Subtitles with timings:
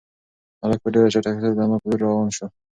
[0.61, 2.41] هلک په ډېره چټکتیا سره د انا په لور روان و.